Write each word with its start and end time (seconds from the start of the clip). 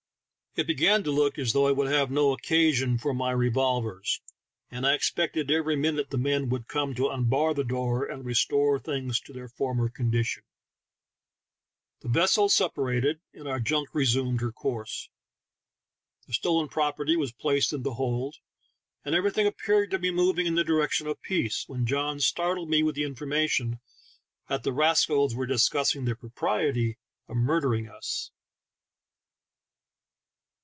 It 0.53 0.67
began 0.67 1.01
to 1.05 1.11
look 1.11 1.39
as 1.39 1.53
though 1.53 1.65
I 1.65 1.71
would 1.71 1.89
have 1.89 2.11
no 2.11 2.33
occasion 2.33 2.97
for 2.97 3.13
my 3.13 3.31
revolvers, 3.31 4.19
and 4.69 4.85
I 4.85 4.93
expected 4.95 5.49
every 5.49 5.77
minute 5.77 6.09
the 6.09 6.17
men 6.17 6.49
would 6.49 6.67
come 6.67 6.93
to 6.95 7.07
unbar 7.09 7.53
the 7.53 7.63
door 7.63 8.03
and 8.05 8.25
restore 8.25 8.77
things 8.77 9.21
to 9.21 9.31
their 9.31 9.47
former 9.47 9.87
condition. 9.87 10.43
The 12.01 12.09
vessels 12.09 12.53
separated, 12.53 13.21
and 13.33 13.47
our 13.47 13.61
junk 13.61 13.95
resumed 13.95 14.41
her 14.41 14.51
course. 14.51 15.07
The 16.27 16.33
stolen 16.33 16.67
property 16.67 17.15
was 17.15 17.31
placed 17.31 17.71
in 17.71 17.83
the 17.83 17.93
hold, 17.93 18.35
and 19.05 19.15
every 19.15 19.31
thing 19.31 19.47
appeared 19.47 19.89
to 19.91 19.99
be 19.99 20.11
moving 20.11 20.47
in 20.47 20.55
the 20.55 20.65
direction 20.65 21.07
of 21.07 21.21
peace, 21.21 21.63
when 21.69 21.85
John 21.85 22.19
startled 22.19 22.69
me 22.69 22.83
with 22.83 22.95
the 22.95 23.03
informa 23.05 23.47
tion 23.49 23.79
that 24.49 24.63
the 24.63 24.73
rascals 24.73 25.33
were 25.33 25.47
discussing 25.47 26.03
the 26.03 26.13
propriety 26.15 26.97
of 27.29 27.37
murdering 27.37 27.87
us 27.87 28.31